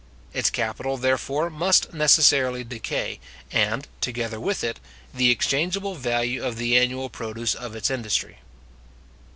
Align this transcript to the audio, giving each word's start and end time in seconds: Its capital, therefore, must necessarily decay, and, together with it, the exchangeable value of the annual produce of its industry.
Its 0.33 0.49
capital, 0.49 0.97
therefore, 0.97 1.51
must 1.51 1.93
necessarily 1.93 2.63
decay, 2.63 3.19
and, 3.51 3.87
together 4.01 4.39
with 4.39 4.63
it, 4.63 4.79
the 5.13 5.29
exchangeable 5.29 5.93
value 5.93 6.43
of 6.43 6.57
the 6.57 6.75
annual 6.75 7.07
produce 7.07 7.53
of 7.53 7.75
its 7.75 7.91
industry. 7.91 8.39